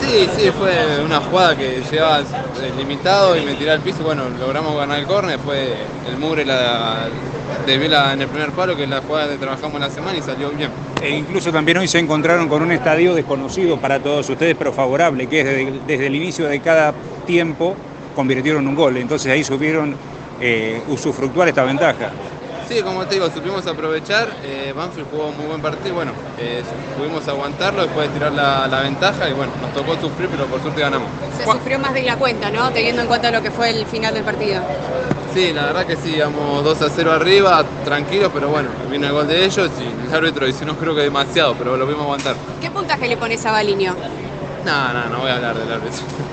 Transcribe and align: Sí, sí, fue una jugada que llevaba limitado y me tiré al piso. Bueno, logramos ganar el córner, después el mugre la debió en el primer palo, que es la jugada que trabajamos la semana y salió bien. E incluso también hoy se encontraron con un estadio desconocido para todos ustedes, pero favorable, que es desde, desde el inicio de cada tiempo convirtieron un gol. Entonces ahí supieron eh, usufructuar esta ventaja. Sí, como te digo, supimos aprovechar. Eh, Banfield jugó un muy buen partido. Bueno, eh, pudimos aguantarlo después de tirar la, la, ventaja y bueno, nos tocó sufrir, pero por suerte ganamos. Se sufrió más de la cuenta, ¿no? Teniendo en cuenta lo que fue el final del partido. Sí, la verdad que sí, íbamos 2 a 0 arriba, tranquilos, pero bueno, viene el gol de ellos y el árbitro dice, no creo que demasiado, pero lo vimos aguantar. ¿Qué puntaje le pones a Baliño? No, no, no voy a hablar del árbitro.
Sí, 0.00 0.28
sí, 0.36 0.50
fue 0.50 1.02
una 1.04 1.20
jugada 1.20 1.56
que 1.56 1.82
llevaba 1.90 2.22
limitado 2.76 3.36
y 3.36 3.42
me 3.42 3.54
tiré 3.54 3.70
al 3.70 3.80
piso. 3.80 4.02
Bueno, 4.02 4.24
logramos 4.38 4.76
ganar 4.76 4.98
el 4.98 5.06
córner, 5.06 5.36
después 5.38 5.70
el 6.08 6.18
mugre 6.18 6.44
la 6.44 7.08
debió 7.66 8.12
en 8.12 8.20
el 8.20 8.28
primer 8.28 8.50
palo, 8.52 8.76
que 8.76 8.84
es 8.84 8.88
la 8.88 9.00
jugada 9.00 9.32
que 9.32 9.38
trabajamos 9.38 9.80
la 9.80 9.90
semana 9.90 10.18
y 10.18 10.22
salió 10.22 10.50
bien. 10.50 10.70
E 11.02 11.10
incluso 11.10 11.50
también 11.50 11.78
hoy 11.78 11.88
se 11.88 11.98
encontraron 11.98 12.48
con 12.48 12.62
un 12.62 12.72
estadio 12.72 13.14
desconocido 13.14 13.78
para 13.78 14.00
todos 14.00 14.28
ustedes, 14.28 14.54
pero 14.58 14.72
favorable, 14.72 15.26
que 15.26 15.40
es 15.40 15.46
desde, 15.46 15.80
desde 15.86 16.06
el 16.06 16.14
inicio 16.14 16.46
de 16.46 16.60
cada 16.60 16.92
tiempo 17.26 17.74
convirtieron 18.14 18.66
un 18.68 18.74
gol. 18.74 18.96
Entonces 18.98 19.32
ahí 19.32 19.42
supieron 19.44 19.96
eh, 20.40 20.82
usufructuar 20.88 21.48
esta 21.48 21.64
ventaja. 21.64 22.10
Sí, 22.68 22.80
como 22.82 23.04
te 23.06 23.16
digo, 23.16 23.28
supimos 23.30 23.66
aprovechar. 23.66 24.28
Eh, 24.42 24.72
Banfield 24.74 25.08
jugó 25.10 25.28
un 25.28 25.36
muy 25.36 25.46
buen 25.46 25.60
partido. 25.60 25.94
Bueno, 25.94 26.12
eh, 26.38 26.62
pudimos 26.96 27.26
aguantarlo 27.28 27.82
después 27.82 28.08
de 28.08 28.14
tirar 28.14 28.32
la, 28.32 28.66
la, 28.66 28.80
ventaja 28.80 29.28
y 29.28 29.32
bueno, 29.34 29.52
nos 29.60 29.72
tocó 29.74 30.00
sufrir, 30.00 30.28
pero 30.30 30.46
por 30.46 30.62
suerte 30.62 30.80
ganamos. 30.80 31.08
Se 31.36 31.44
sufrió 31.44 31.78
más 31.78 31.92
de 31.92 32.02
la 32.02 32.16
cuenta, 32.16 32.50
¿no? 32.50 32.70
Teniendo 32.70 33.02
en 33.02 33.08
cuenta 33.08 33.30
lo 33.30 33.42
que 33.42 33.50
fue 33.50 33.70
el 33.70 33.84
final 33.86 34.14
del 34.14 34.24
partido. 34.24 34.62
Sí, 35.34 35.52
la 35.52 35.66
verdad 35.66 35.86
que 35.86 35.96
sí, 35.96 36.14
íbamos 36.16 36.64
2 36.64 36.82
a 36.82 36.88
0 36.88 37.12
arriba, 37.12 37.64
tranquilos, 37.84 38.30
pero 38.32 38.48
bueno, 38.48 38.70
viene 38.88 39.08
el 39.08 39.12
gol 39.12 39.26
de 39.26 39.44
ellos 39.44 39.70
y 39.80 40.08
el 40.08 40.14
árbitro 40.14 40.46
dice, 40.46 40.64
no 40.64 40.76
creo 40.76 40.94
que 40.94 41.02
demasiado, 41.02 41.54
pero 41.56 41.76
lo 41.76 41.86
vimos 41.86 42.02
aguantar. 42.04 42.36
¿Qué 42.60 42.70
puntaje 42.70 43.08
le 43.08 43.16
pones 43.16 43.44
a 43.44 43.50
Baliño? 43.50 43.94
No, 44.64 44.92
no, 44.92 45.08
no 45.10 45.18
voy 45.20 45.30
a 45.30 45.36
hablar 45.36 45.58
del 45.58 45.70
árbitro. 45.70 46.24